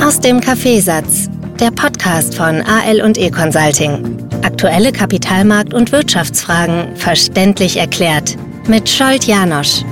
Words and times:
Aus 0.00 0.20
dem 0.20 0.40
Kaffeesatz, 0.40 1.28
der 1.58 1.72
Podcast 1.72 2.36
von 2.36 2.62
AL 2.62 3.02
und 3.02 3.18
E 3.18 3.30
Consulting. 3.30 4.28
Aktuelle 4.42 4.90
Kapitalmarkt- 4.90 5.74
und 5.74 5.90
Wirtschaftsfragen 5.90 6.96
verständlich 6.96 7.76
erklärt 7.76 8.36
mit 8.68 8.88
Scholt 8.88 9.24
Janosch. 9.24 9.84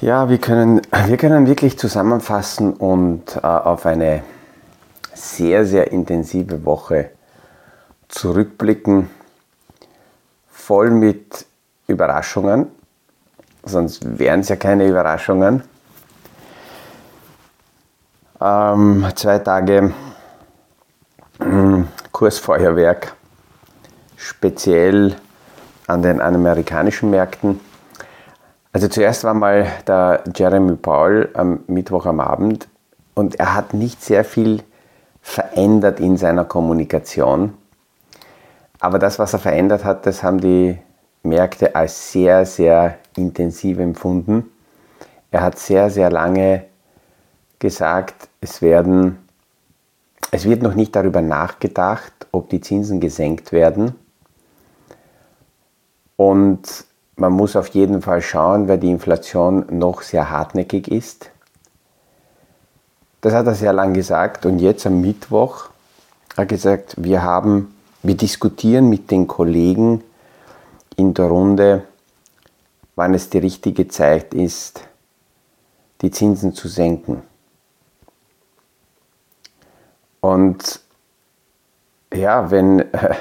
Ja, 0.00 0.28
wir 0.28 0.38
können, 0.38 0.82
wir 1.06 1.16
können 1.16 1.46
wirklich 1.46 1.78
zusammenfassen 1.78 2.74
und 2.74 3.36
äh, 3.36 3.46
auf 3.46 3.86
eine 3.86 4.22
sehr, 5.14 5.64
sehr 5.64 5.90
intensive 5.90 6.64
Woche 6.64 7.10
zurückblicken, 8.08 9.10
voll 10.50 10.90
mit 10.90 11.47
Überraschungen, 11.88 12.66
sonst 13.64 14.18
wären 14.18 14.40
es 14.40 14.50
ja 14.50 14.56
keine 14.56 14.86
Überraschungen. 14.86 15.62
Ähm, 18.40 19.06
zwei 19.16 19.38
Tage 19.38 19.92
äh, 21.40 21.82
Kursfeuerwerk, 22.12 23.14
speziell 24.16 25.16
an 25.86 26.02
den 26.02 26.20
amerikanischen 26.20 27.10
Märkten. 27.10 27.58
Also 28.72 28.88
zuerst 28.88 29.24
war 29.24 29.34
mal 29.34 29.66
der 29.86 30.22
Jeremy 30.36 30.76
Paul 30.76 31.30
am 31.32 31.60
Mittwoch 31.68 32.04
am 32.04 32.20
Abend 32.20 32.68
und 33.14 33.40
er 33.40 33.54
hat 33.54 33.72
nicht 33.72 34.04
sehr 34.04 34.24
viel 34.24 34.62
verändert 35.22 36.00
in 36.00 36.18
seiner 36.18 36.44
Kommunikation. 36.44 37.54
Aber 38.78 38.98
das, 38.98 39.18
was 39.18 39.32
er 39.32 39.38
verändert 39.38 39.84
hat, 39.84 40.06
das 40.06 40.22
haben 40.22 40.40
die 40.40 40.78
Märkte 41.22 41.74
als 41.74 42.12
sehr, 42.12 42.46
sehr 42.46 42.98
intensiv 43.16 43.78
empfunden. 43.78 44.50
Er 45.30 45.42
hat 45.42 45.58
sehr, 45.58 45.90
sehr 45.90 46.10
lange 46.10 46.64
gesagt, 47.58 48.28
es, 48.40 48.62
werden, 48.62 49.18
es 50.30 50.44
wird 50.44 50.62
noch 50.62 50.74
nicht 50.74 50.94
darüber 50.94 51.20
nachgedacht, 51.20 52.12
ob 52.32 52.48
die 52.50 52.60
Zinsen 52.60 53.00
gesenkt 53.00 53.52
werden. 53.52 53.94
Und 56.16 56.84
man 57.16 57.32
muss 57.32 57.56
auf 57.56 57.68
jeden 57.68 58.00
Fall 58.00 58.22
schauen, 58.22 58.68
weil 58.68 58.78
die 58.78 58.90
Inflation 58.90 59.66
noch 59.70 60.02
sehr 60.02 60.30
hartnäckig 60.30 60.88
ist. 60.88 61.30
Das 63.20 63.34
hat 63.34 63.46
er 63.46 63.54
sehr 63.54 63.72
lang 63.72 63.94
gesagt 63.94 64.46
und 64.46 64.60
jetzt 64.60 64.86
am 64.86 65.00
Mittwoch 65.00 65.70
hat 66.30 66.38
er 66.38 66.46
gesagt, 66.46 66.94
wir 66.96 67.22
haben, 67.22 67.74
wir 68.04 68.16
diskutieren 68.16 68.88
mit 68.88 69.10
den 69.10 69.26
Kollegen 69.26 70.04
in 70.98 71.14
der 71.14 71.26
Runde, 71.26 71.84
wann 72.96 73.14
es 73.14 73.30
die 73.30 73.38
richtige 73.38 73.86
Zeit 73.86 74.34
ist, 74.34 74.82
die 76.02 76.10
Zinsen 76.10 76.54
zu 76.54 76.66
senken. 76.68 77.22
Und 80.20 80.80
ja, 82.12 82.50
wenn 82.50 82.80
äh, 82.80 83.14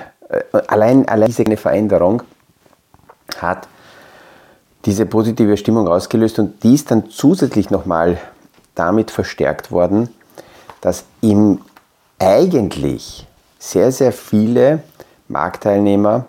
allein, 0.68 1.08
allein 1.08 1.28
diese 1.28 1.58
Veränderung 1.58 2.24
hat 3.38 3.68
diese 4.86 5.06
positive 5.06 5.56
Stimmung 5.58 5.88
ausgelöst 5.88 6.40
und 6.40 6.64
die 6.64 6.74
ist 6.74 6.90
dann 6.90 7.10
zusätzlich 7.12 7.70
nochmal 7.70 8.18
damit 8.74 9.12
verstärkt 9.12 9.72
worden, 9.72 10.10
dass 10.82 11.06
ihm 11.22 11.62
eigentlich 12.18 13.28
sehr, 13.60 13.92
sehr 13.92 14.12
viele 14.12 14.82
Marktteilnehmer 15.28 16.26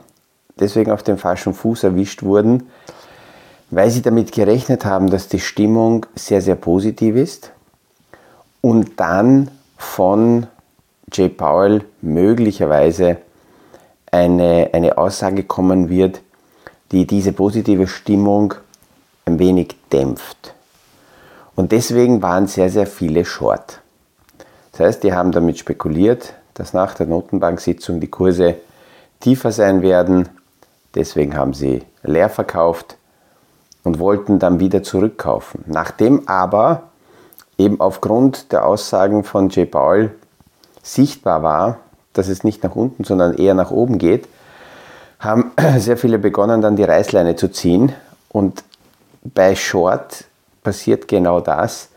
deswegen 0.61 0.91
auf 0.91 1.03
dem 1.03 1.19
falschen 1.19 1.55
Fuß 1.55 1.85
erwischt 1.85 2.23
wurden, 2.23 2.69
weil 3.71 3.91
sie 3.91 4.03
damit 4.03 4.33
gerechnet 4.33 4.85
haben, 4.85 5.11
dass 5.11 5.29
die 5.29 5.41
Stimmung 5.41 6.07
sehr, 6.15 6.41
sehr 6.41 6.55
positiv 6.55 7.17
ist 7.17 7.53
und 8.61 8.99
dann 8.99 9.51
von 9.77 10.47
Jay 11.13 11.29
Powell 11.29 11.85
möglicherweise 12.03 13.19
eine, 14.11 14.71
eine 14.73 14.99
Aussage 14.99 15.45
kommen 15.45 15.89
wird, 15.89 16.21
die 16.93 17.07
diese 17.07 17.33
positive 17.33 17.87
Stimmung 17.87 18.55
ein 19.27 19.39
wenig 19.39 19.77
dämpft. 19.93 20.55
Und 21.55 21.73
deswegen 21.73 22.23
waren 22.23 22.47
sehr, 22.47 22.71
sehr 22.71 22.87
viele 22.87 23.25
short. 23.25 23.81
Das 24.73 24.81
heißt, 24.81 25.03
die 25.03 25.13
haben 25.13 25.33
damit 25.33 25.59
spekuliert, 25.59 26.35
dass 26.55 26.73
nach 26.73 26.95
der 26.95 27.07
Notenbanksitzung 27.07 28.01
die 28.01 28.09
Kurse 28.09 28.57
tiefer 29.21 29.53
sein 29.53 29.83
werden. 29.83 30.29
Deswegen 30.99 31.37
haben 31.37 31.55
sie 31.55 31.83
leer 32.03 32.29
verkauft 32.29 32.97
und 33.85 34.01
wollten 34.01 34.41
dann 34.41 34.59
wieder 34.59 34.83
zurückkaufen. 34.83 35.63
Nachdem 35.67 36.27
aber 36.27 36.89
eben 37.57 37.81
aufgrund 37.81 38.51
der 38.51 38.67
Aussagen 38.67 39.23
von 39.23 39.49
Jay 39.49 39.65
Paul 39.65 40.11
sichtbar 40.83 41.45
war, 41.45 41.79
dass 42.15 42.27
es 42.27 42.43
nicht 42.43 42.65
nach 42.65 42.75
unten, 42.75 43.05
sondern 43.05 43.35
eher 43.35 43.55
nach 43.55 43.71
oben 43.71 43.99
geht, 43.99 44.27
haben 45.21 45.53
sehr 45.79 45.97
viele 45.97 46.19
begonnen, 46.19 46.63
dann 46.63 46.75
die 46.75 46.83
Reißleine 46.83 47.37
zu 47.37 47.49
ziehen. 47.49 47.93
Und 48.29 48.65
bei 49.23 49.55
Short 49.55 50.25
passiert 50.65 51.07
genau 51.07 51.41
das, 51.41 51.91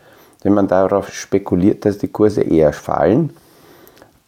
wenn 0.44 0.54
man 0.54 0.68
darauf 0.68 1.12
spekuliert, 1.12 1.84
dass 1.84 1.98
die 1.98 2.08
Kurse 2.08 2.42
eher 2.42 2.72
fallen 2.72 3.30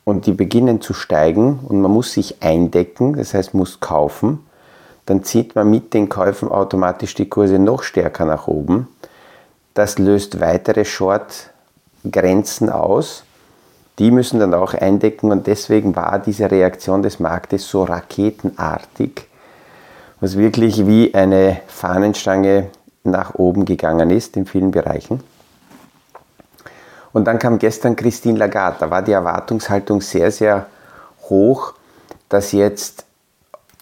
und 0.02 0.26
die 0.26 0.32
beginnen 0.32 0.80
zu 0.80 0.94
steigen 0.94 1.60
und 1.60 1.80
man 1.80 1.92
muss 1.92 2.12
sich 2.12 2.42
eindecken, 2.42 3.14
das 3.16 3.34
heißt 3.34 3.54
muss 3.54 3.78
kaufen, 3.78 4.40
dann 5.06 5.24
zieht 5.24 5.54
man 5.54 5.70
mit 5.70 5.94
den 5.94 6.08
Käufen 6.08 6.48
automatisch 6.48 7.14
die 7.14 7.28
Kurse 7.28 7.58
noch 7.58 7.82
stärker 7.82 8.24
nach 8.24 8.46
oben. 8.46 8.88
Das 9.74 9.98
löst 9.98 10.40
weitere 10.40 10.84
Short-Grenzen 10.84 12.70
aus 12.70 13.24
die 13.98 14.10
müssen 14.10 14.40
dann 14.40 14.54
auch 14.54 14.74
eindecken 14.74 15.30
und 15.30 15.46
deswegen 15.46 15.94
war 15.94 16.18
diese 16.18 16.50
Reaktion 16.50 17.02
des 17.02 17.20
Marktes 17.20 17.68
so 17.68 17.84
raketenartig, 17.84 19.28
was 20.20 20.36
wirklich 20.36 20.86
wie 20.86 21.14
eine 21.14 21.60
Fahnenstange 21.68 22.70
nach 23.04 23.34
oben 23.34 23.64
gegangen 23.64 24.10
ist 24.10 24.36
in 24.36 24.46
vielen 24.46 24.72
Bereichen. 24.72 25.22
Und 27.12 27.26
dann 27.26 27.38
kam 27.38 27.60
gestern 27.60 27.94
Christine 27.94 28.38
Lagarde, 28.38 28.78
da 28.80 28.90
war 28.90 29.02
die 29.02 29.12
Erwartungshaltung 29.12 30.00
sehr, 30.00 30.32
sehr 30.32 30.66
hoch, 31.28 31.74
dass 32.28 32.50
jetzt 32.50 33.04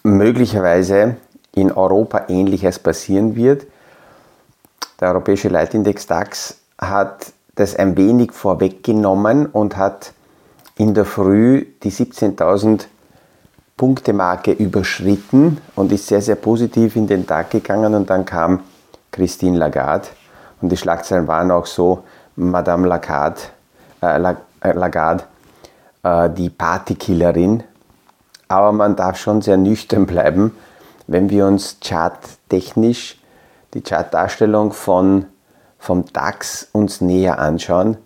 möglicherweise 0.03 1.17
in 1.55 1.73
Europa 1.73 2.27
Ähnliches 2.29 2.79
passieren 2.79 3.37
wird. 3.37 3.67
Der 5.01 5.09
europäische 5.09 5.49
Leitindex 5.49 6.07
DAX 6.07 6.57
hat 6.79 7.33
das 7.55 7.77
ein 7.77 7.97
wenig 7.97 8.33
vorweggenommen 8.33 9.47
und 9.47 9.77
hat 9.77 10.13
in 10.77 10.95
der 10.95 11.05
Früh 11.05 11.67
die 11.83 11.93
17.000 11.93 12.87
Punkte 13.77 14.13
Marke 14.13 14.53
überschritten 14.53 15.59
und 15.75 15.93
ist 15.93 16.07
sehr, 16.07 16.23
sehr 16.23 16.37
positiv 16.37 16.97
in 16.97 17.07
den 17.07 17.27
Tag 17.27 17.51
gegangen 17.51 17.95
und 17.95 18.09
dann 18.09 18.25
kam 18.25 18.61
Christine 19.11 19.59
Lagarde 19.59 20.09
und 20.61 20.71
die 20.71 20.77
Schlagzeilen 20.77 21.27
waren 21.27 21.51
auch 21.51 21.67
so, 21.67 22.05
Madame 22.37 22.87
Lagarde, 22.87 23.41
äh, 24.01 24.35
äh 24.61 24.73
Lagarde 24.73 25.25
äh, 26.03 26.31
die 26.31 26.49
Partykillerin, 26.49 27.65
aber 28.53 28.73
man 28.73 28.97
darf 28.97 29.19
schon 29.19 29.43
sehr 29.43 29.57
nüchtern 29.57 30.07
bleiben, 30.07 30.57
wenn 31.07 31.31
wir 31.31 31.47
uns 31.47 31.79
charttechnisch 31.83 33.19
die 33.75 33.81
Chartdarstellung 33.81 34.73
von 34.73 35.27
vom 35.79 36.05
DAX 36.13 36.69
uns 36.71 37.01
näher 37.01 37.41
anschauen, 37.41 37.97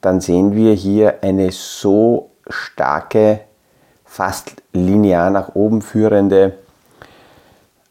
dann 0.00 0.20
sehen 0.20 0.54
wir 0.54 0.74
hier 0.74 1.16
eine 1.22 1.50
so 1.50 2.30
starke, 2.48 3.40
fast 4.04 4.52
linear 4.72 5.30
nach 5.30 5.54
oben 5.56 5.82
führende 5.82 6.54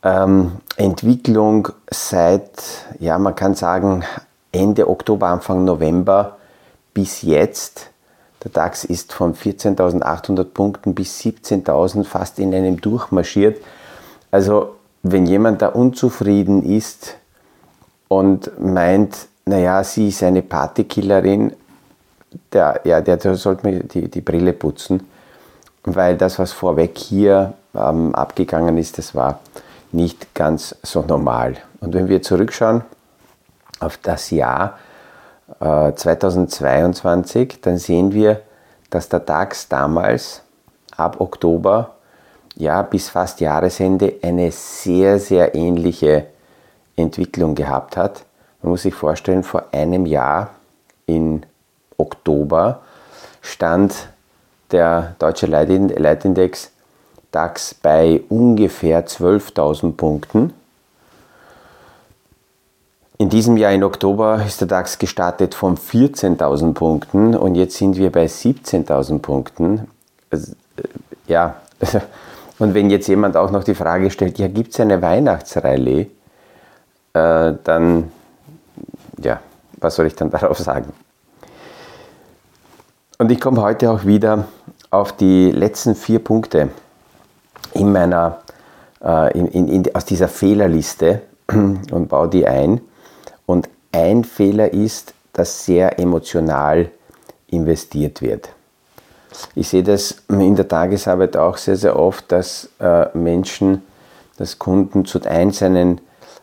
ähm, 0.01 0.53
Entwicklung 0.77 1.67
seit, 1.89 2.51
ja, 2.99 3.17
man 3.19 3.35
kann 3.35 3.53
sagen, 3.55 4.05
Ende 4.53 4.89
Oktober, 4.89 5.27
Anfang 5.27 5.65
November 5.65 6.37
bis 6.93 7.21
jetzt. 7.21 7.89
Der 8.43 8.51
DAX 8.51 8.83
ist 8.83 9.13
von 9.13 9.35
14.800 9.35 10.43
Punkten 10.45 10.93
bis 10.93 11.19
17.000 11.21 12.03
fast 12.03 12.39
in 12.39 12.53
einem 12.53 12.79
durchmarschiert. 12.79 13.61
Also, 14.31 14.75
wenn 15.03 15.25
jemand 15.25 15.61
da 15.61 15.69
unzufrieden 15.69 16.63
ist, 16.63 17.17
und 18.07 18.51
meint, 18.59 19.27
naja, 19.45 19.83
sie 19.83 20.09
ist 20.09 20.23
eine 20.23 20.41
Partykillerin, 20.41 21.53
der, 22.51 22.81
ja, 22.83 23.01
der, 23.01 23.17
der 23.17 23.35
sollte 23.35 23.67
mir 23.67 23.83
die, 23.83 24.09
die 24.09 24.21
Brille 24.21 24.53
putzen, 24.53 25.07
weil 25.83 26.17
das, 26.17 26.39
was 26.39 26.51
vorweg 26.51 26.97
hier 26.97 27.53
ähm, 27.73 28.13
abgegangen 28.13 28.77
ist, 28.77 28.97
das 28.97 29.15
war 29.15 29.39
nicht 29.91 30.33
ganz 30.33 30.75
so 30.83 31.01
normal. 31.01 31.57
Und 31.79 31.93
wenn 31.93 32.09
wir 32.09 32.21
zurückschauen 32.21 32.83
auf 33.79 33.97
das 33.97 34.31
Jahr 34.31 34.77
äh, 35.59 35.93
2022, 35.93 37.59
dann 37.61 37.77
sehen 37.77 38.13
wir, 38.13 38.41
dass 38.89 39.09
der 39.09 39.19
DAX 39.19 39.67
damals 39.67 40.41
ab 40.95 41.19
Oktober 41.19 41.95
ja, 42.55 42.81
bis 42.81 43.09
fast 43.09 43.39
Jahresende 43.39 44.15
eine 44.23 44.51
sehr, 44.51 45.19
sehr 45.19 45.53
ähnliche 45.53 46.25
Entwicklung 46.95 47.53
gehabt 47.53 47.95
hat. 47.95 48.25
Man 48.61 48.71
muss 48.71 48.81
sich 48.81 48.95
vorstellen, 48.95 49.43
vor 49.43 49.65
einem 49.71 50.05
Jahr 50.05 50.49
in 51.05 51.45
Oktober 51.97 52.81
stand 53.41 54.09
der 54.71 55.15
deutsche 55.19 55.45
Leitindex 55.45 56.71
DAX 57.31 57.73
bei 57.75 58.21
ungefähr 58.29 59.05
12.000 59.05 59.93
Punkten. 59.93 60.53
In 63.19 63.29
diesem 63.29 63.57
Jahr, 63.57 63.71
in 63.71 63.83
Oktober, 63.83 64.43
ist 64.45 64.61
der 64.61 64.67
DAX 64.67 64.99
gestartet 64.99 65.55
von 65.55 65.75
14.000 65.75 66.73
Punkten 66.73 67.35
und 67.35 67.55
jetzt 67.55 67.75
sind 67.77 67.97
wir 67.97 68.11
bei 68.11 68.25
17.000 68.25 69.19
Punkten. 69.19 69.87
Also, 70.29 70.53
ja, 71.25 71.55
und 72.59 72.75
wenn 72.75 72.91
jetzt 72.91 73.07
jemand 73.07 73.35
auch 73.35 73.49
noch 73.49 73.63
die 73.63 73.73
Frage 73.73 74.11
stellt, 74.11 74.37
ja, 74.37 74.47
gibt 74.47 74.73
es 74.73 74.79
eine 74.79 75.01
Weihnachtsrallye, 75.01 76.01
äh, 77.13 77.53
dann, 77.63 78.11
ja, 79.19 79.39
was 79.77 79.95
soll 79.95 80.05
ich 80.05 80.15
dann 80.15 80.29
darauf 80.31 80.59
sagen? 80.59 80.93
Und 83.17 83.31
ich 83.31 83.41
komme 83.41 83.63
heute 83.63 83.89
auch 83.89 84.05
wieder 84.05 84.45
auf 84.91 85.11
die 85.11 85.51
letzten 85.51 85.95
vier 85.95 86.19
Punkte 86.19 86.69
in 87.73 87.91
meiner, 87.91 88.41
äh, 89.03 89.35
in, 89.35 89.47
in, 89.47 89.67
in, 89.69 89.95
aus 89.95 90.05
dieser 90.05 90.27
Fehlerliste 90.27 91.23
und 91.51 92.09
baue 92.09 92.27
die 92.27 92.45
ein. 92.45 92.79
Und 93.47 93.69
ein 93.91 94.23
Fehler 94.23 94.71
ist, 94.71 95.15
dass 95.33 95.65
sehr 95.65 95.97
emotional 95.97 96.91
investiert 97.47 98.21
wird. 98.21 98.49
Ich 99.55 99.69
sehe 99.69 99.83
das 99.83 100.23
in 100.27 100.55
der 100.55 100.67
Tagesarbeit 100.67 101.37
auch 101.37 101.57
sehr, 101.57 101.77
sehr 101.77 101.97
oft, 101.97 102.31
dass 102.31 102.69
äh, 102.79 103.07
Menschen, 103.17 103.83
dass 104.37 104.59
Kunden 104.59 105.05
zu 105.05 105.21
einzelnen 105.23 106.01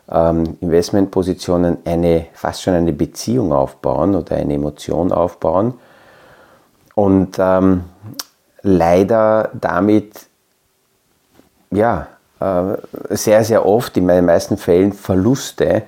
ähm, 0.09 0.57
Investmentpositionen 0.61 1.77
eine, 1.85 2.27
fast 2.33 2.63
schon 2.63 2.73
eine 2.73 2.93
Beziehung 2.93 3.53
aufbauen 3.53 4.15
oder 4.15 4.35
eine 4.35 4.55
Emotion 4.55 5.11
aufbauen 5.11 5.75
und 6.95 7.37
ähm, 7.37 7.83
leider 8.61 9.51
damit 9.53 10.27
ja, 11.71 12.07
äh, 12.39 12.77
sehr, 13.09 13.43
sehr 13.43 13.65
oft, 13.65 13.95
in 13.97 14.07
den 14.07 14.25
meisten 14.25 14.57
Fällen, 14.57 14.93
Verluste 14.93 15.83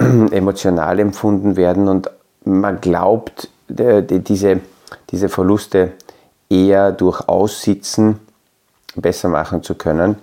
emotional 0.30 0.98
empfunden 0.98 1.56
werden 1.56 1.88
und 1.88 2.10
man 2.44 2.80
glaubt, 2.80 3.48
diese, 3.68 4.60
diese 5.10 5.28
Verluste 5.28 5.92
eher 6.48 6.90
durch 6.90 7.28
Aussitzen 7.28 8.18
besser 8.96 9.28
machen 9.28 9.62
zu 9.62 9.74
können. 9.74 10.16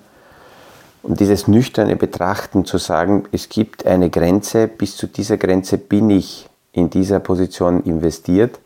Und 1.04 1.20
dieses 1.20 1.48
nüchterne 1.48 1.96
Betrachten 1.96 2.66
zu 2.66 2.78
sagen, 2.80 3.26
es 3.32 3.50
gibt 3.50 3.86
eine 3.86 4.10
Grenze, 4.10 4.68
bis 4.68 4.98
zu 4.98 5.08
dieser 5.08 5.38
Grenze 5.38 5.78
bin 5.78 6.10
ich 6.10 6.50
in 6.74 6.90
dieser 6.90 7.20
Position 7.20 7.84
investiert. 7.84 8.60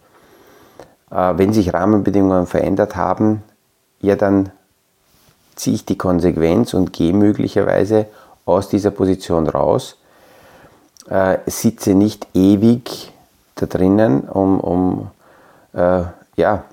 Äh, 1.12 1.34
wenn 1.38 1.54
sich 1.54 1.74
Rahmenbedingungen 1.74 2.48
verändert 2.48 2.96
haben, 2.96 3.44
ja 4.00 4.16
dann 4.16 4.52
ziehe 5.56 5.76
ich 5.76 5.86
die 5.86 5.98
Konsequenz 5.98 6.74
und 6.74 6.94
gehe 6.94 7.14
möglicherweise 7.14 8.08
aus 8.46 8.70
dieser 8.70 8.90
Position 8.90 9.48
raus, 9.48 9.98
äh, 11.10 11.38
sitze 11.46 11.94
nicht 11.94 12.28
ewig 12.34 13.12
da 13.56 13.66
drinnen, 13.66 14.22
um, 14.22 14.60
um 14.60 15.12
äh, 15.74 16.04
ja, 16.36 16.64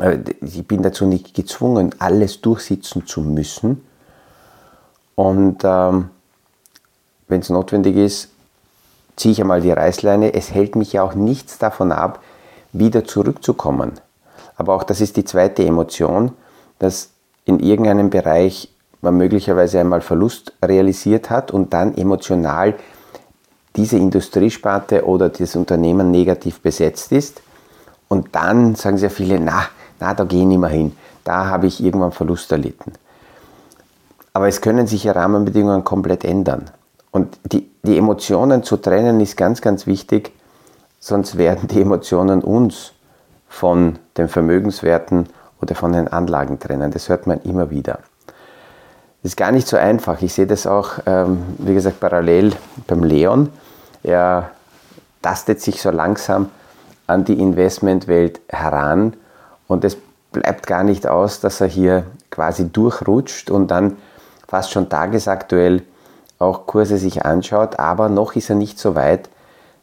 äh, 0.00 0.18
ich 0.40 0.66
bin 0.66 0.82
dazu 0.82 1.06
nicht 1.06 1.34
gezwungen, 1.34 1.94
alles 1.98 2.40
durchsitzen 2.40 3.06
zu 3.06 3.20
müssen. 3.20 3.84
Und 5.14 5.62
ähm, 5.64 6.10
wenn 7.28 7.40
es 7.40 7.50
notwendig 7.50 7.96
ist, 7.96 8.30
ziehe 9.16 9.32
ich 9.32 9.40
einmal 9.40 9.60
die 9.60 9.72
Reißleine. 9.72 10.34
Es 10.34 10.52
hält 10.52 10.76
mich 10.76 10.92
ja 10.92 11.02
auch 11.02 11.14
nichts 11.14 11.58
davon 11.58 11.92
ab, 11.92 12.20
wieder 12.72 13.04
zurückzukommen. 13.04 13.92
Aber 14.56 14.74
auch 14.74 14.84
das 14.84 15.00
ist 15.00 15.16
die 15.16 15.24
zweite 15.24 15.64
Emotion, 15.64 16.32
dass 16.78 17.10
in 17.44 17.60
irgendeinem 17.60 18.10
Bereich 18.10 18.72
man 19.00 19.16
möglicherweise 19.16 19.80
einmal 19.80 20.00
Verlust 20.00 20.52
realisiert 20.62 21.30
hat 21.30 21.50
und 21.50 21.72
dann 21.72 21.96
emotional 21.96 22.74
diese 23.78 23.96
Industriesparte 23.96 25.06
oder 25.06 25.28
das 25.28 25.54
Unternehmen 25.54 26.10
negativ 26.10 26.60
besetzt 26.60 27.12
ist. 27.12 27.40
Und 28.08 28.34
dann 28.34 28.74
sagen 28.74 28.98
sehr 28.98 29.10
viele, 29.10 29.38
na, 29.38 29.66
na, 30.00 30.14
da 30.14 30.24
gehe 30.24 30.40
ich 30.40 30.46
nicht 30.46 30.58
mehr 30.58 30.68
hin. 30.68 30.96
Da 31.22 31.46
habe 31.46 31.68
ich 31.68 31.82
irgendwann 31.82 32.10
Verlust 32.10 32.50
erlitten. 32.50 32.92
Aber 34.32 34.48
es 34.48 34.60
können 34.60 34.86
sich 34.86 35.04
ja 35.04 35.12
Rahmenbedingungen 35.12 35.84
komplett 35.84 36.24
ändern. 36.24 36.70
Und 37.12 37.38
die, 37.44 37.70
die 37.84 37.96
Emotionen 37.96 38.64
zu 38.64 38.78
trennen 38.78 39.20
ist 39.20 39.36
ganz, 39.36 39.60
ganz 39.60 39.86
wichtig, 39.86 40.32
sonst 40.98 41.38
werden 41.38 41.68
die 41.68 41.80
Emotionen 41.80 42.42
uns 42.42 42.92
von 43.48 43.98
den 44.16 44.28
Vermögenswerten 44.28 45.28
oder 45.62 45.74
von 45.74 45.92
den 45.92 46.08
Anlagen 46.08 46.58
trennen. 46.58 46.90
Das 46.90 47.08
hört 47.08 47.26
man 47.26 47.40
immer 47.42 47.70
wieder. 47.70 48.00
Das 49.22 49.32
ist 49.32 49.36
gar 49.36 49.52
nicht 49.52 49.68
so 49.68 49.76
einfach. 49.76 50.20
Ich 50.22 50.34
sehe 50.34 50.46
das 50.46 50.66
auch, 50.66 50.98
ähm, 51.06 51.42
wie 51.58 51.74
gesagt, 51.74 52.00
parallel 52.00 52.52
beim 52.86 53.04
Leon. 53.04 53.50
Er 54.02 54.50
tastet 55.22 55.60
sich 55.60 55.82
so 55.82 55.90
langsam 55.90 56.50
an 57.06 57.24
die 57.24 57.40
Investmentwelt 57.40 58.40
heran 58.48 59.14
und 59.66 59.84
es 59.84 59.96
bleibt 60.32 60.66
gar 60.66 60.84
nicht 60.84 61.06
aus, 61.06 61.40
dass 61.40 61.60
er 61.60 61.66
hier 61.66 62.04
quasi 62.30 62.68
durchrutscht 62.68 63.50
und 63.50 63.70
dann 63.70 63.96
fast 64.46 64.70
schon 64.70 64.88
tagesaktuell 64.88 65.82
auch 66.38 66.66
Kurse 66.66 66.98
sich 66.98 67.24
anschaut, 67.24 67.78
aber 67.78 68.08
noch 68.08 68.36
ist 68.36 68.50
er 68.50 68.56
nicht 68.56 68.78
so 68.78 68.94
weit, 68.94 69.28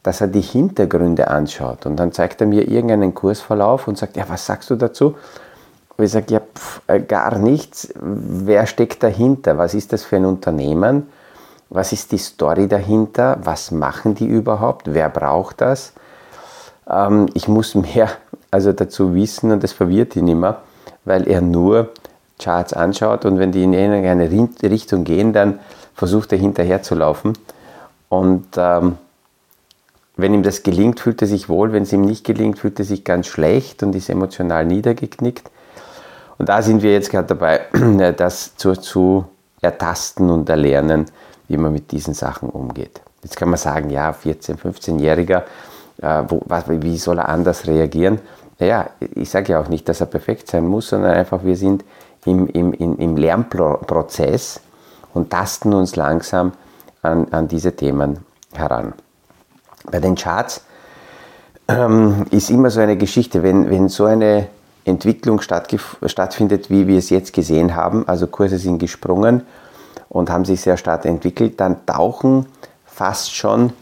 dass 0.02 0.20
er 0.20 0.28
die 0.28 0.40
Hintergründe 0.40 1.28
anschaut. 1.28 1.84
Und 1.84 1.96
dann 1.96 2.12
zeigt 2.12 2.40
er 2.40 2.46
mir 2.46 2.68
irgendeinen 2.68 3.12
Kursverlauf 3.12 3.88
und 3.88 3.98
sagt, 3.98 4.16
ja, 4.16 4.24
was 4.28 4.46
sagst 4.46 4.70
du 4.70 4.76
dazu? 4.76 5.16
wo 5.96 6.02
ich 6.02 6.10
sage, 6.10 6.26
ja, 6.34 6.40
pf, 6.40 6.82
äh, 6.86 7.00
gar 7.00 7.38
nichts. 7.38 7.92
Wer 8.00 8.66
steckt 8.66 9.02
dahinter? 9.02 9.58
Was 9.58 9.74
ist 9.74 9.92
das 9.92 10.04
für 10.04 10.16
ein 10.16 10.26
Unternehmen? 10.26 11.08
Was 11.68 11.92
ist 11.92 12.12
die 12.12 12.18
Story 12.18 12.68
dahinter? 12.68 13.38
Was 13.42 13.70
machen 13.70 14.14
die 14.14 14.26
überhaupt? 14.26 14.92
Wer 14.92 15.08
braucht 15.08 15.60
das? 15.60 15.92
Ähm, 16.88 17.26
ich 17.34 17.48
muss 17.48 17.74
mehr 17.74 18.08
also 18.50 18.72
dazu 18.72 19.14
wissen 19.14 19.50
und 19.50 19.62
das 19.62 19.72
verwirrt 19.72 20.16
ihn 20.16 20.28
immer, 20.28 20.62
weil 21.04 21.28
er 21.28 21.40
nur 21.40 21.90
Charts 22.38 22.72
anschaut 22.72 23.24
und 23.24 23.38
wenn 23.38 23.52
die 23.52 23.64
in 23.64 23.72
irgendeine 23.72 24.30
Richtung 24.30 25.04
gehen, 25.04 25.32
dann 25.32 25.58
versucht 25.94 26.32
er 26.32 26.38
hinterher 26.38 26.82
zu 26.82 26.94
laufen. 26.94 27.32
Und 28.08 28.46
ähm, 28.56 28.98
wenn 30.16 30.34
ihm 30.34 30.42
das 30.42 30.62
gelingt, 30.62 31.00
fühlt 31.00 31.20
er 31.22 31.28
sich 31.28 31.48
wohl, 31.48 31.72
wenn 31.72 31.82
es 31.82 31.92
ihm 31.92 32.02
nicht 32.02 32.24
gelingt, 32.24 32.58
fühlt 32.58 32.78
er 32.78 32.84
sich 32.84 33.04
ganz 33.04 33.26
schlecht 33.26 33.82
und 33.82 33.94
ist 33.94 34.08
emotional 34.08 34.64
niedergeknickt. 34.64 35.50
Und 36.38 36.48
da 36.48 36.62
sind 36.62 36.82
wir 36.82 36.92
jetzt 36.92 37.10
gerade 37.10 37.28
dabei, 37.28 37.62
das 38.16 38.56
zu, 38.56 38.74
zu 38.74 39.24
ertasten 39.60 40.30
und 40.30 40.48
erlernen, 40.48 41.06
wie 41.48 41.56
man 41.56 41.72
mit 41.72 41.92
diesen 41.92 42.14
Sachen 42.14 42.48
umgeht. 42.48 43.00
Jetzt 43.22 43.36
kann 43.36 43.48
man 43.48 43.58
sagen, 43.58 43.90
ja, 43.90 44.10
14-, 44.10 44.56
15-Jähriger, 44.56 45.42
äh, 46.02 46.82
wie 46.82 46.98
soll 46.98 47.18
er 47.18 47.28
anders 47.28 47.66
reagieren? 47.66 48.20
Naja, 48.58 48.90
ich 49.14 49.30
sage 49.30 49.52
ja 49.52 49.60
auch 49.60 49.68
nicht, 49.68 49.88
dass 49.88 50.00
er 50.00 50.06
perfekt 50.06 50.48
sein 50.48 50.66
muss, 50.66 50.88
sondern 50.88 51.12
einfach, 51.12 51.44
wir 51.44 51.56
sind 51.56 51.84
im, 52.24 52.46
im, 52.48 52.72
im 52.72 53.16
Lernprozess 53.16 54.60
und 55.14 55.30
tasten 55.30 55.72
uns 55.72 55.96
langsam 55.96 56.52
an, 57.02 57.28
an 57.32 57.48
diese 57.48 57.74
Themen 57.74 58.18
heran. 58.52 58.94
Bei 59.90 60.00
den 60.00 60.14
Charts 60.14 60.64
ähm, 61.68 62.26
ist 62.30 62.50
immer 62.50 62.70
so 62.70 62.80
eine 62.80 62.96
Geschichte, 62.96 63.42
wenn, 63.42 63.70
wenn 63.70 63.88
so 63.88 64.06
eine 64.06 64.48
Entwicklung 64.84 65.40
stattfindet, 65.40 66.70
wie 66.70 66.86
wir 66.86 66.98
es 66.98 67.10
jetzt 67.10 67.32
gesehen 67.32 67.74
haben, 67.74 68.06
also 68.08 68.26
Kurse 68.26 68.58
sind 68.58 68.78
gesprungen 68.78 69.42
und 70.08 70.30
haben 70.30 70.44
sich 70.44 70.60
sehr 70.60 70.76
stark 70.76 71.04
entwickelt, 71.04 71.60
dann 71.60 71.84
tauchen 71.86 72.46
fast 72.84 73.34
schon 73.34 73.72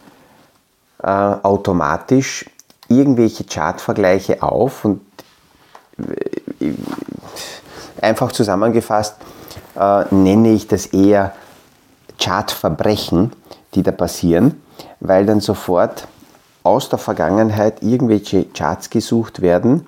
äh, 1.03 1.07
automatisch 1.07 2.47
irgendwelche 2.89 3.45
Chartvergleiche 3.45 4.43
auf 4.43 4.85
und 4.85 5.01
äh, 6.61 6.73
einfach 8.01 8.33
zusammengefasst 8.33 9.17
äh, 9.77 10.05
nenne 10.15 10.53
ich 10.53 10.67
das 10.67 10.87
eher 10.87 11.33
Chartverbrechen, 12.19 13.33
die 13.75 13.83
da 13.83 13.93
passieren, 13.93 14.61
weil 15.01 15.27
dann 15.27 15.41
sofort 15.41 16.07
aus 16.63 16.89
der 16.89 16.99
Vergangenheit 16.99 17.83
irgendwelche 17.83 18.47
Charts 18.47 18.91
gesucht 18.91 19.43
werden, 19.43 19.87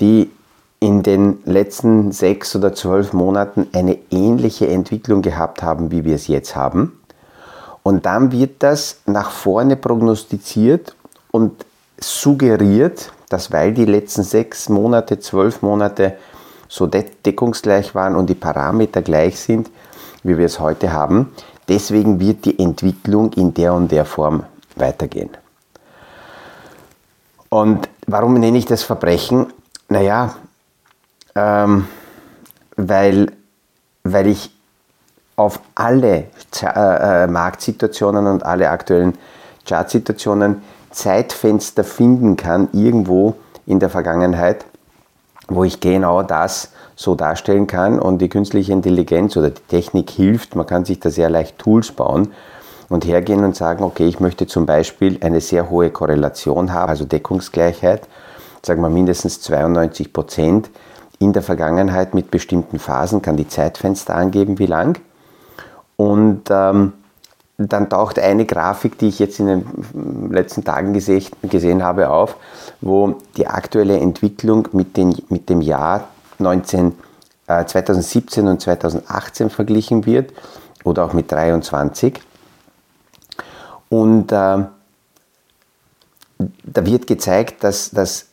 die 0.00 0.30
in 0.80 1.02
den 1.02 1.38
letzten 1.44 2.12
sechs 2.12 2.54
oder 2.54 2.72
zwölf 2.74 3.12
Monaten 3.12 3.66
eine 3.72 3.97
ähnliche 4.10 4.68
Entwicklung 4.68 5.22
gehabt 5.22 5.62
haben, 5.62 5.90
wie 5.90 6.04
wir 6.04 6.14
es 6.14 6.26
jetzt 6.26 6.56
haben. 6.56 7.00
Und 7.82 8.06
dann 8.06 8.32
wird 8.32 8.62
das 8.62 9.00
nach 9.06 9.30
vorne 9.30 9.76
prognostiziert 9.76 10.94
und 11.30 11.64
suggeriert, 12.00 13.12
dass 13.28 13.52
weil 13.52 13.72
die 13.72 13.84
letzten 13.84 14.22
sechs 14.22 14.68
Monate, 14.68 15.18
zwölf 15.20 15.62
Monate 15.62 16.16
so 16.68 16.86
deckungsgleich 16.86 17.94
waren 17.94 18.14
und 18.14 18.28
die 18.28 18.34
Parameter 18.34 19.02
gleich 19.02 19.40
sind, 19.40 19.70
wie 20.22 20.36
wir 20.36 20.46
es 20.46 20.60
heute 20.60 20.92
haben. 20.92 21.32
Deswegen 21.68 22.20
wird 22.20 22.44
die 22.44 22.58
Entwicklung 22.58 23.32
in 23.34 23.54
der 23.54 23.74
und 23.74 23.90
der 23.90 24.04
Form 24.04 24.44
weitergehen. 24.76 25.30
Und 27.48 27.88
warum 28.06 28.34
nenne 28.34 28.58
ich 28.58 28.66
das 28.66 28.82
Verbrechen? 28.82 29.46
Naja, 29.88 30.34
ähm, 31.34 31.86
weil, 32.76 33.32
weil 34.12 34.26
ich 34.26 34.50
auf 35.36 35.60
alle 35.74 36.24
äh, 36.62 37.26
Marktsituationen 37.26 38.26
und 38.26 38.44
alle 38.44 38.70
aktuellen 38.70 39.16
Chartsituationen 39.66 40.62
Zeitfenster 40.90 41.84
finden 41.84 42.36
kann, 42.36 42.68
irgendwo 42.72 43.34
in 43.66 43.78
der 43.78 43.90
Vergangenheit, 43.90 44.64
wo 45.46 45.64
ich 45.64 45.80
genau 45.80 46.22
das 46.22 46.72
so 46.96 47.14
darstellen 47.14 47.68
kann 47.68 48.00
und 48.00 48.18
die 48.18 48.28
künstliche 48.28 48.72
Intelligenz 48.72 49.36
oder 49.36 49.50
die 49.50 49.62
Technik 49.68 50.10
hilft. 50.10 50.56
Man 50.56 50.66
kann 50.66 50.84
sich 50.84 50.98
da 50.98 51.10
sehr 51.10 51.30
leicht 51.30 51.58
Tools 51.58 51.92
bauen 51.92 52.32
und 52.88 53.06
hergehen 53.06 53.44
und 53.44 53.54
sagen, 53.54 53.84
okay, 53.84 54.08
ich 54.08 54.18
möchte 54.18 54.46
zum 54.46 54.66
Beispiel 54.66 55.18
eine 55.22 55.40
sehr 55.40 55.70
hohe 55.70 55.90
Korrelation 55.90 56.72
haben, 56.72 56.88
also 56.88 57.04
Deckungsgleichheit, 57.04 58.08
sagen 58.62 58.82
wir 58.82 58.88
mindestens 58.88 59.40
92 59.42 60.12
Prozent 60.12 60.70
in 61.18 61.32
der 61.32 61.42
Vergangenheit 61.42 62.14
mit 62.14 62.30
bestimmten 62.30 62.78
Phasen, 62.78 63.22
kann 63.22 63.36
die 63.36 63.48
Zeitfenster 63.48 64.14
angeben, 64.14 64.58
wie 64.58 64.66
lang. 64.66 65.00
Und 65.96 66.44
ähm, 66.50 66.92
dann 67.58 67.90
taucht 67.90 68.20
eine 68.20 68.46
Grafik, 68.46 68.98
die 68.98 69.08
ich 69.08 69.18
jetzt 69.18 69.40
in 69.40 69.46
den 69.46 70.30
letzten 70.30 70.64
Tagen 70.64 70.92
gesehen 70.92 71.82
habe, 71.82 72.10
auf, 72.10 72.36
wo 72.80 73.16
die 73.36 73.48
aktuelle 73.48 73.98
Entwicklung 73.98 74.68
mit, 74.72 74.96
den, 74.96 75.16
mit 75.28 75.48
dem 75.48 75.60
Jahr 75.60 76.08
19, 76.38 76.94
äh, 77.48 77.64
2017 77.64 78.46
und 78.46 78.60
2018 78.60 79.50
verglichen 79.50 80.06
wird 80.06 80.32
oder 80.84 81.04
auch 81.04 81.14
mit 81.14 81.32
23. 81.32 82.20
Und 83.88 84.30
äh, 84.30 84.34
da 84.34 84.70
wird 86.86 87.08
gezeigt, 87.08 87.64
dass, 87.64 87.90
dass 87.90 88.27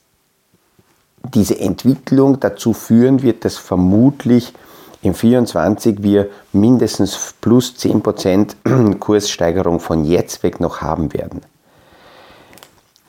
diese 1.34 1.60
Entwicklung 1.60 2.39
dazu 2.39 2.74
führen 2.74 3.22
wird, 3.22 3.46
dass 3.46 3.58
vermutlich 3.58 4.53
im 5.01 5.13
24 5.13 6.01
wir 6.01 6.29
mindestens 6.51 7.36
plus 7.39 7.75
10% 7.77 8.98
Kurssteigerung 9.00 9.79
von 9.79 10.03
jetzt 10.03 10.44
weg 10.44 10.60
noch 10.60 10.82
haben 10.82 11.13
werden. 11.13 11.41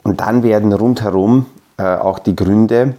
Und 0.02 0.20
dann 0.20 0.42
werden 0.42 0.72
rundherum 0.72 1.46
äh, 1.78 1.82
auch 1.82 2.18
die 2.18 2.36
Gründe 2.36 2.94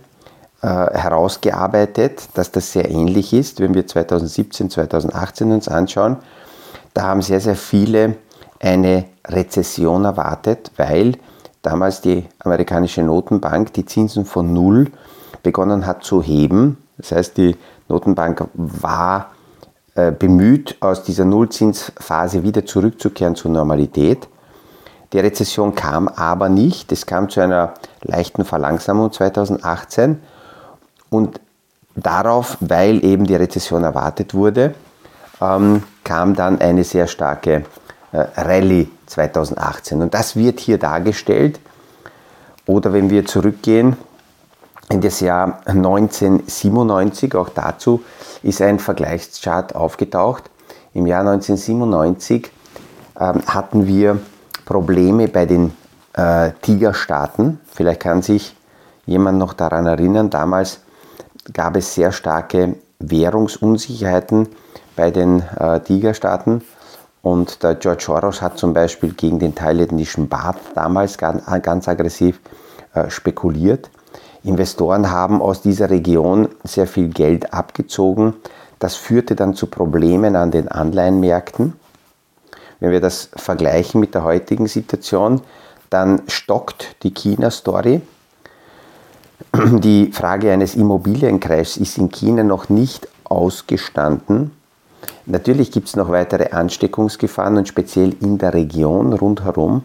äh, 0.61 0.67
herausgearbeitet, 0.67 2.29
dass 2.33 2.51
das 2.51 2.71
sehr 2.71 2.89
ähnlich 2.89 3.33
ist, 3.33 3.59
wenn 3.59 3.73
wir 3.73 3.87
2017, 3.87 4.69
2018 4.69 5.51
uns 5.51 5.67
anschauen. 5.67 6.17
Da 6.93 7.03
haben 7.03 7.21
sehr, 7.21 7.39
sehr 7.39 7.55
viele 7.55 8.15
eine 8.59 9.05
Rezession 9.27 10.05
erwartet, 10.05 10.71
weil 10.77 11.13
damals 11.61 12.01
die 12.01 12.25
amerikanische 12.39 13.03
Notenbank 13.03 13.73
die 13.73 13.85
Zinsen 13.85 14.25
von 14.25 14.51
null 14.51 14.91
begonnen 15.47 15.85
hat 15.85 16.03
zu 16.03 16.21
heben. 16.21 16.75
Das 16.97 17.13
heißt, 17.13 17.37
die 17.37 17.55
Notenbank 17.87 18.49
war 18.53 19.31
äh, 19.95 20.11
bemüht, 20.11 20.75
aus 20.81 21.03
dieser 21.03 21.23
Nullzinsphase 21.23 22.43
wieder 22.43 22.65
zurückzukehren 22.65 23.33
zur 23.35 23.51
Normalität. 23.51 24.27
Die 25.13 25.19
Rezession 25.19 25.73
kam 25.73 26.09
aber 26.09 26.49
nicht. 26.49 26.91
Es 26.91 27.05
kam 27.05 27.29
zu 27.29 27.39
einer 27.39 27.75
leichten 28.01 28.43
Verlangsamung 28.43 29.13
2018 29.13 30.19
und 31.09 31.39
darauf, 31.95 32.57
weil 32.59 33.05
eben 33.05 33.25
die 33.25 33.35
Rezession 33.35 33.85
erwartet 33.85 34.33
wurde, 34.33 34.75
ähm, 35.39 35.83
kam 36.03 36.35
dann 36.35 36.59
eine 36.59 36.83
sehr 36.83 37.07
starke 37.07 37.63
äh, 38.11 38.25
Rallye 38.35 38.89
2018. 39.05 40.01
Und 40.01 40.13
das 40.13 40.35
wird 40.35 40.59
hier 40.59 40.77
dargestellt. 40.77 41.61
Oder 42.65 42.91
wenn 42.91 43.09
wir 43.09 43.25
zurückgehen 43.25 43.95
in 44.89 45.01
das 45.01 45.19
Jahr 45.19 45.59
1997, 45.65 47.35
auch 47.35 47.49
dazu 47.49 48.03
ist 48.43 48.61
ein 48.61 48.79
Vergleichschart 48.79 49.75
aufgetaucht. 49.75 50.49
Im 50.93 51.05
Jahr 51.05 51.21
1997 51.21 52.49
ähm, 53.19 53.41
hatten 53.47 53.87
wir 53.87 54.19
Probleme 54.65 55.27
bei 55.27 55.45
den 55.45 55.73
äh, 56.13 56.51
Tigerstaaten. 56.61 57.59
Vielleicht 57.71 58.01
kann 58.01 58.21
sich 58.21 58.55
jemand 59.05 59.37
noch 59.37 59.53
daran 59.53 59.85
erinnern, 59.85 60.29
damals 60.29 60.79
gab 61.53 61.75
es 61.77 61.93
sehr 61.93 62.11
starke 62.11 62.75
Währungsunsicherheiten 62.99 64.47
bei 64.95 65.11
den 65.11 65.43
äh, 65.59 65.79
Tigerstaaten. 65.79 66.61
Und 67.21 67.63
der 67.63 67.75
George 67.75 68.03
Soros 68.05 68.41
hat 68.41 68.57
zum 68.57 68.73
Beispiel 68.73 69.13
gegen 69.13 69.39
den 69.39 69.53
thailändischen 69.53 70.29
Baht 70.29 70.57
damals 70.75 71.17
ganz, 71.17 71.43
ganz 71.61 71.87
aggressiv 71.87 72.39
äh, 72.93 73.09
spekuliert. 73.09 73.89
Investoren 74.47 75.11
haben 75.11 75.41
aus 75.41 75.61
dieser 75.61 75.89
Region 75.89 76.49
sehr 76.63 76.87
viel 76.87 77.09
Geld 77.09 77.53
abgezogen. 77.53 78.33
Das 78.79 78.95
führte 78.95 79.35
dann 79.35 79.53
zu 79.53 79.67
Problemen 79.67 80.35
an 80.35 80.51
den 80.51 80.67
Anleihenmärkten. 80.67 81.73
Wenn 82.79 82.91
wir 82.91 83.01
das 83.01 83.29
vergleichen 83.35 83.99
mit 83.99 84.15
der 84.15 84.23
heutigen 84.23 84.67
Situation, 84.67 85.41
dann 85.89 86.21
stockt 86.27 86.95
die 87.03 87.13
China-Story. 87.13 88.01
Die 89.53 90.11
Frage 90.11 90.51
eines 90.51 90.75
Immobiliencrashs 90.75 91.77
ist 91.77 91.97
in 91.97 92.09
China 92.09 92.43
noch 92.43 92.69
nicht 92.69 93.07
ausgestanden. 93.23 94.51
Natürlich 95.25 95.71
gibt 95.71 95.87
es 95.87 95.95
noch 95.95 96.09
weitere 96.09 96.51
Ansteckungsgefahren 96.51 97.57
und 97.57 97.67
speziell 97.67 98.15
in 98.21 98.37
der 98.37 98.53
Region 98.53 99.13
rundherum 99.13 99.83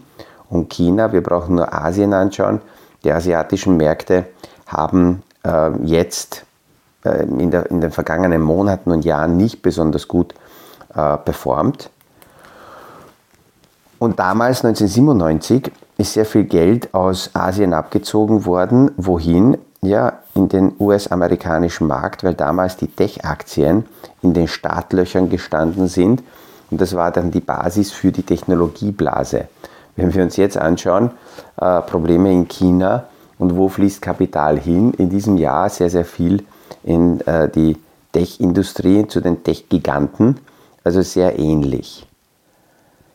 um 0.49 0.69
China. 0.69 1.11
Wir 1.11 1.21
brauchen 1.21 1.55
nur 1.55 1.73
Asien 1.73 2.13
anschauen. 2.13 2.61
Die 3.03 3.11
asiatischen 3.11 3.75
Märkte 3.75 4.25
haben 4.73 5.23
äh, 5.45 5.71
jetzt 5.83 6.45
äh, 7.05 7.23
in, 7.23 7.51
der, 7.51 7.69
in, 7.69 7.81
den 7.81 7.91
vergangenen 7.91 8.41
Monaten 8.41 8.91
und 8.91 9.05
Jahren 9.05 9.37
nicht 9.37 9.61
besonders 9.61 10.07
gut 10.07 10.33
äh, 10.95 11.17
performt. 11.17 11.89
Und 13.99 14.19
damals, 14.19 14.65
1997, 14.65 15.71
ist 15.97 16.13
sehr 16.13 16.25
viel 16.25 16.43
Geld 16.43 16.93
aus 16.93 17.29
Asien 17.33 17.73
abgezogen 17.73 18.45
worden. 18.45 18.91
Wohin? 18.97 19.57
Ja, 19.81 20.19
in 20.33 20.47
den 20.47 20.73
US-amerikanischen 20.79 21.87
Markt, 21.87 22.23
weil 22.23 22.33
damals 22.33 22.77
die 22.77 22.87
Tech-Aktien 22.87 23.85
in 24.21 24.33
den 24.33 24.47
Startlöchern 24.47 25.29
gestanden 25.29 25.87
sind. 25.87 26.23
Und 26.71 26.79
das 26.79 26.95
war 26.95 27.11
dann 27.11 27.31
die 27.31 27.41
Basis 27.41 27.91
für 27.91 28.11
die 28.11 28.23
Technologieblase. 28.23 29.47
Wenn 29.95 30.13
wir 30.13 30.23
uns 30.23 30.37
jetzt 30.37 30.57
anschauen, 30.57 31.11
äh, 31.57 31.81
Probleme 31.81 32.31
in 32.31 32.47
China, 32.47 33.03
und 33.37 33.57
wo 33.57 33.69
fließt 33.69 34.01
Kapital 34.01 34.59
hin? 34.59 34.93
In 34.93 35.09
diesem 35.09 35.37
Jahr 35.37 35.69
sehr, 35.69 35.89
sehr 35.89 36.05
viel 36.05 36.43
in 36.83 37.21
äh, 37.21 37.49
die 37.49 37.77
Tech-Industrie, 38.11 39.07
zu 39.07 39.21
den 39.21 39.43
Tech-Giganten, 39.43 40.39
also 40.83 41.01
sehr 41.01 41.39
ähnlich. 41.39 42.05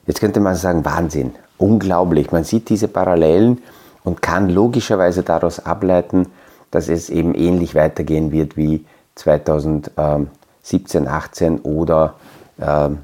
Jetzt 0.07 0.21
könnte 0.21 0.41
man 0.41 0.57
sagen, 0.57 0.85
Wahnsinn, 0.85 1.33
unglaublich. 1.59 2.33
Man 2.33 2.43
sieht 2.45 2.69
diese 2.69 2.89
Parallelen 2.89 3.63
und 4.05 4.23
kann 4.23 4.49
logischerweise 4.49 5.23
daraus 5.23 5.61
ableiten, 5.61 6.27
dass 6.71 6.89
es 6.89 7.11
eben 7.11 7.35
ähnlich 7.35 7.75
weitergehen 7.75 8.33
wird 8.33 8.57
wie 8.57 8.87
2017, 9.17 11.07
18 11.07 11.61
oder 11.61 12.15
ähm, 12.61 12.99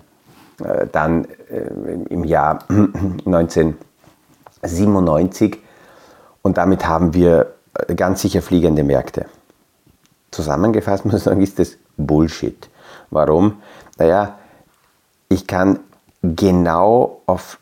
äh, 0.63 0.87
dann 0.91 1.27
äh, 1.51 1.69
im 2.11 2.25
Jahr 2.25 2.61
1997 2.69 5.59
Und 6.45 6.59
damit 6.59 6.87
haben 6.87 7.15
wir 7.15 7.55
äh, 7.75 7.95
ganz 7.95 8.21
sicher 8.21 8.43
fliegende 8.43 8.85
Märkte. 8.85 9.25
Zusammengefasst 10.31 11.05
muss 11.07 11.15
man 11.15 11.23
sagen, 11.23 11.41
ist 11.41 11.59
das 11.59 11.79
Bullshit. 11.97 12.69
Warum? 13.11 13.63
Naja, 13.99 14.39
ich 15.29 15.47
kann 15.47 15.79
genau 16.23 17.23
auf, 17.27 17.59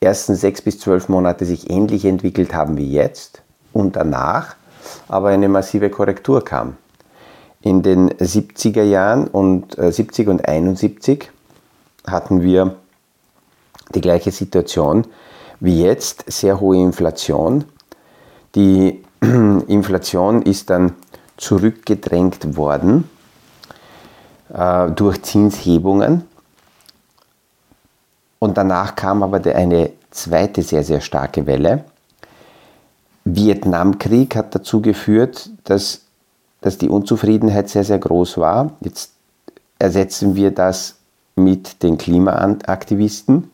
ersten 0.00 0.34
sechs 0.34 0.62
bis 0.62 0.80
zwölf 0.80 1.08
Monate 1.08 1.44
sich 1.44 1.70
ähnlich 1.70 2.04
entwickelt 2.04 2.52
haben 2.52 2.76
wie 2.76 2.90
jetzt 2.90 3.42
und 3.72 3.94
danach 3.96 4.56
aber 5.08 5.28
eine 5.28 5.48
massive 5.48 5.90
Korrektur 5.90 6.44
kam 6.44 6.76
in 7.62 7.82
den 7.82 8.10
70er 8.10 8.82
Jahren 8.82 9.26
und 9.26 9.78
äh, 9.78 9.92
70 9.92 10.28
und 10.28 10.48
71 10.48 11.30
hatten 12.06 12.42
wir 12.42 12.76
die 13.94 14.00
gleiche 14.00 14.30
Situation 14.30 15.06
wie 15.60 15.82
jetzt, 15.82 16.24
sehr 16.26 16.58
hohe 16.58 16.78
Inflation. 16.78 17.64
Die 18.54 19.04
Inflation 19.20 20.42
ist 20.42 20.70
dann 20.70 20.94
zurückgedrängt 21.36 22.56
worden 22.56 23.08
äh, 24.52 24.90
durch 24.90 25.22
Zinshebungen. 25.22 26.26
Und 28.38 28.56
danach 28.56 28.96
kam 28.96 29.22
aber 29.22 29.44
eine 29.54 29.90
zweite 30.10 30.62
sehr, 30.62 30.82
sehr 30.82 31.02
starke 31.02 31.46
Welle. 31.46 31.84
Vietnamkrieg 33.24 34.34
hat 34.34 34.54
dazu 34.54 34.80
geführt, 34.80 35.50
dass, 35.64 36.00
dass 36.60 36.78
die 36.78 36.88
Unzufriedenheit 36.88 37.68
sehr, 37.68 37.84
sehr 37.84 37.98
groß 37.98 38.38
war. 38.38 38.72
Jetzt 38.80 39.12
ersetzen 39.78 40.34
wir 40.34 40.50
das 40.50 40.96
mit 41.36 41.82
den 41.82 41.98
Klimaaktivisten. 41.98 43.50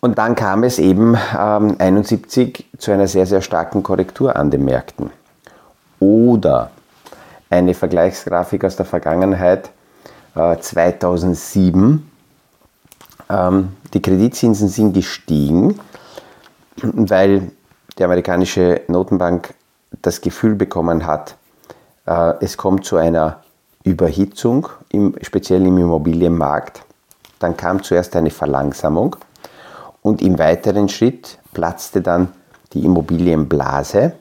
Und 0.00 0.18
dann 0.18 0.34
kam 0.34 0.62
es 0.62 0.78
eben 0.78 1.16
ähm, 1.36 1.76
71 1.78 2.66
zu 2.78 2.92
einer 2.92 3.08
sehr, 3.08 3.26
sehr 3.26 3.40
starken 3.40 3.82
Korrektur 3.82 4.36
an 4.36 4.50
den 4.50 4.64
Märkten. 4.64 5.10
Oder 5.98 6.70
eine 7.50 7.74
Vergleichsgrafik 7.74 8.64
aus 8.64 8.76
der 8.76 8.86
Vergangenheit 8.86 9.70
äh, 10.34 10.56
2007. 10.58 12.08
Ähm, 13.28 13.68
die 13.94 14.02
Kreditzinsen 14.02 14.68
sind 14.68 14.92
gestiegen, 14.92 15.80
weil 16.82 17.50
die 17.98 18.04
amerikanische 18.04 18.82
Notenbank 18.88 19.54
das 20.02 20.20
Gefühl 20.20 20.54
bekommen 20.54 21.06
hat, 21.06 21.36
äh, 22.06 22.34
es 22.40 22.56
kommt 22.56 22.84
zu 22.84 22.96
einer 22.96 23.42
Überhitzung, 23.84 24.68
im, 24.90 25.14
speziell 25.22 25.64
im 25.66 25.78
Immobilienmarkt. 25.78 26.82
Dann 27.38 27.56
kam 27.56 27.82
zuerst 27.82 28.16
eine 28.16 28.30
Verlangsamung 28.30 29.16
und 30.02 30.22
im 30.22 30.38
weiteren 30.38 30.88
Schritt 30.88 31.38
platzte 31.52 32.00
dann 32.00 32.28
die 32.72 32.84
Immobilienblase. 32.84 34.12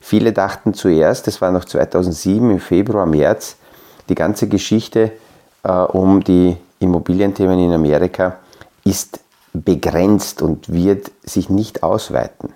Viele 0.00 0.32
dachten 0.32 0.74
zuerst, 0.74 1.26
das 1.26 1.40
war 1.40 1.50
noch 1.50 1.64
2007 1.64 2.50
im 2.50 2.60
Februar, 2.60 3.06
März, 3.06 3.56
die 4.08 4.14
ganze 4.14 4.48
Geschichte 4.48 5.12
äh, 5.62 5.70
um 5.70 6.22
die 6.22 6.56
Immobilienthemen 6.78 7.58
in 7.58 7.72
Amerika 7.72 8.36
ist 8.84 9.20
begrenzt 9.54 10.42
und 10.42 10.70
wird 10.70 11.10
sich 11.22 11.48
nicht 11.48 11.82
ausweiten. 11.82 12.52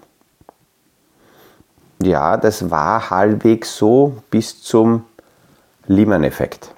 Ja, 2.03 2.37
das 2.37 2.71
war 2.71 3.11
halbwegs 3.11 3.77
so 3.77 4.19
bis 4.31 4.63
zum 4.63 5.05
Lehman-Effekt. 5.87 6.75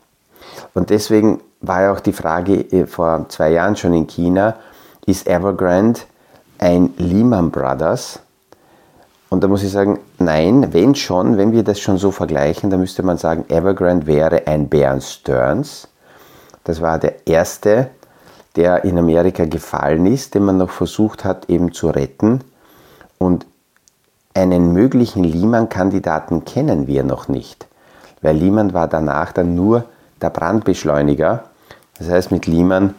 Und 0.72 0.90
deswegen 0.90 1.40
war 1.60 1.82
ja 1.82 1.92
auch 1.92 2.00
die 2.00 2.12
Frage 2.12 2.60
äh, 2.72 2.86
vor 2.86 3.26
zwei 3.28 3.50
Jahren 3.50 3.76
schon 3.76 3.92
in 3.92 4.06
China, 4.06 4.56
ist 5.06 5.26
Evergrande 5.26 6.00
ein 6.58 6.94
Lehman 6.96 7.50
Brothers? 7.50 8.20
Und 9.28 9.44
da 9.44 9.48
muss 9.48 9.62
ich 9.62 9.70
sagen, 9.70 10.00
nein, 10.18 10.72
wenn 10.72 10.94
schon, 10.94 11.36
wenn 11.36 11.52
wir 11.52 11.62
das 11.62 11.80
schon 11.80 11.98
so 11.98 12.10
vergleichen, 12.10 12.68
dann 12.70 12.80
müsste 12.80 13.02
man 13.02 13.16
sagen, 13.16 13.44
Evergrande 13.48 14.06
wäre 14.06 14.46
ein 14.46 14.68
Bear 14.68 15.00
Stearns. 15.00 15.88
Das 16.64 16.80
war 16.80 16.98
der 16.98 17.26
erste, 17.26 17.90
der 18.56 18.84
in 18.84 18.98
Amerika 18.98 19.44
gefallen 19.44 20.06
ist, 20.06 20.34
den 20.34 20.44
man 20.44 20.58
noch 20.58 20.70
versucht 20.70 21.24
hat 21.24 21.48
eben 21.48 21.72
zu 21.72 21.88
retten. 21.88 22.40
Und 23.18 23.46
einen 24.34 24.72
möglichen 24.72 25.24
Lehman-Kandidaten 25.24 26.44
kennen 26.44 26.86
wir 26.86 27.04
noch 27.04 27.28
nicht, 27.28 27.66
weil 28.22 28.36
Lehman 28.36 28.74
war 28.74 28.88
danach 28.88 29.32
dann 29.32 29.54
nur 29.54 29.84
der 30.20 30.30
Brandbeschleuniger. 30.30 31.44
Das 31.98 32.08
heißt, 32.08 32.30
mit 32.30 32.46
Lehman 32.46 32.94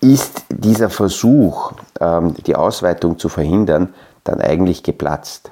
ist 0.00 0.44
dieser 0.50 0.90
Versuch, 0.90 1.72
ähm, 2.00 2.34
die 2.46 2.56
Ausweitung 2.56 3.18
zu 3.18 3.28
verhindern, 3.28 3.94
dann 4.24 4.40
eigentlich 4.40 4.82
geplatzt. 4.82 5.50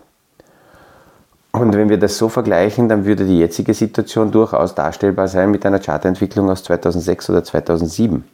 Und 1.53 1.75
wenn 1.75 1.89
wir 1.89 1.99
das 1.99 2.17
so 2.17 2.29
vergleichen, 2.29 2.89
dann 2.89 3.05
würde 3.05 3.27
die 3.27 3.39
jetzige 3.39 3.75
Situation 3.75 4.31
durchaus 4.31 4.75
darstellbar 4.75 5.29
sein 5.29 5.51
mit 5.51 5.67
einer 5.67 5.81
Chartentwicklung 5.81 6.49
aus 6.49 6.63
2006 6.63 7.31
oder 7.31 7.45
2007. 7.45 8.25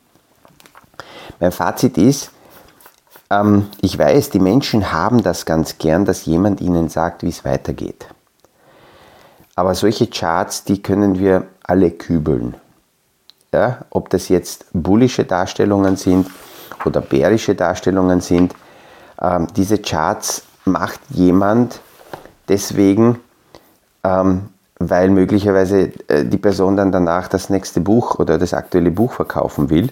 Mein 1.38 1.52
Fazit 1.52 1.98
ist, 1.98 2.30
ähm, 3.30 3.66
ich 3.80 3.98
weiß, 3.98 4.30
die 4.30 4.38
Menschen 4.38 4.92
haben 4.92 5.22
das 5.22 5.44
ganz 5.44 5.78
gern, 5.78 6.04
dass 6.04 6.24
jemand 6.24 6.60
ihnen 6.60 6.88
sagt, 6.88 7.22
wie 7.22 7.28
es 7.28 7.44
weitergeht. 7.44 8.06
Aber 9.54 9.74
solche 9.74 10.06
Charts, 10.06 10.64
die 10.64 10.82
können 10.82 11.18
wir 11.18 11.46
alle 11.62 11.90
kübeln. 11.90 12.54
Ja, 13.52 13.84
ob 13.90 14.10
das 14.10 14.28
jetzt 14.28 14.66
bullische 14.72 15.24
Darstellungen 15.24 15.96
sind 15.96 16.28
oder 16.84 17.00
bärische 17.00 17.54
Darstellungen 17.54 18.20
sind, 18.20 18.54
ähm, 19.20 19.46
diese 19.56 19.78
Charts 19.78 20.42
macht 20.64 21.00
jemand 21.10 21.80
deswegen, 22.48 23.18
ähm, 24.04 24.48
weil 24.78 25.08
möglicherweise 25.10 25.92
äh, 26.08 26.24
die 26.24 26.36
Person 26.36 26.76
dann 26.76 26.92
danach 26.92 27.28
das 27.28 27.48
nächste 27.48 27.80
Buch 27.80 28.18
oder 28.18 28.36
das 28.36 28.52
aktuelle 28.52 28.90
Buch 28.90 29.12
verkaufen 29.12 29.70
will 29.70 29.90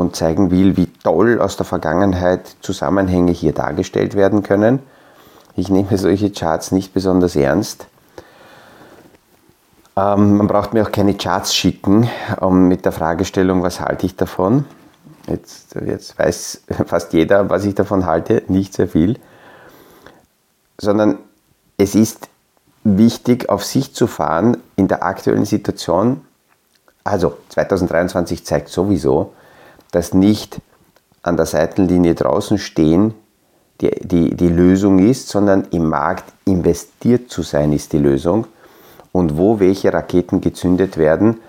und 0.00 0.16
zeigen 0.16 0.50
will, 0.50 0.76
wie 0.76 0.86
toll 1.04 1.40
aus 1.40 1.56
der 1.56 1.66
Vergangenheit 1.66 2.56
Zusammenhänge 2.60 3.32
hier 3.32 3.52
dargestellt 3.52 4.14
werden 4.14 4.42
können. 4.42 4.80
Ich 5.56 5.68
nehme 5.68 5.96
solche 5.98 6.30
Charts 6.30 6.72
nicht 6.72 6.94
besonders 6.94 7.36
ernst, 7.36 7.86
ähm, 10.00 10.36
man 10.36 10.46
braucht 10.46 10.72
mir 10.72 10.82
auch 10.82 10.92
keine 10.92 11.14
Charts 11.14 11.54
schicken 11.54 12.08
um, 12.40 12.68
mit 12.68 12.84
der 12.84 12.92
Fragestellung, 12.92 13.62
was 13.62 13.80
halte 13.80 14.06
ich 14.06 14.16
davon. 14.16 14.64
Jetzt, 15.26 15.74
jetzt 15.74 16.18
weiß 16.18 16.62
fast 16.86 17.12
jeder, 17.12 17.50
was 17.50 17.64
ich 17.64 17.74
davon 17.74 18.06
halte, 18.06 18.42
nicht 18.48 18.72
sehr 18.72 18.88
viel. 18.88 19.18
Sondern 20.80 21.18
es 21.76 21.94
ist 21.94 22.28
wichtig, 22.84 23.48
auf 23.50 23.64
sich 23.64 23.92
zu 23.94 24.06
fahren 24.06 24.56
in 24.76 24.88
der 24.88 25.02
aktuellen 25.02 25.44
Situation. 25.44 26.22
Also 27.04 27.36
2023 27.50 28.46
zeigt 28.46 28.68
sowieso, 28.68 29.34
dass 29.92 30.14
nicht 30.14 30.60
an 31.22 31.36
der 31.36 31.46
Seitenlinie 31.46 32.14
draußen 32.14 32.58
stehen 32.58 33.14
die, 33.80 33.90
die, 34.00 34.34
die 34.34 34.48
Lösung 34.48 34.98
ist, 34.98 35.28
sondern 35.28 35.66
im 35.70 35.88
Markt 35.88 36.24
investiert 36.44 37.30
zu 37.30 37.42
sein 37.42 37.72
ist 37.72 37.92
die 37.92 37.98
Lösung 37.98 38.46
und 39.12 39.36
wo 39.36 39.58
welche 39.58 39.92
Raketen 39.92 40.40
gezündet 40.40 40.96
werden, 40.96 41.40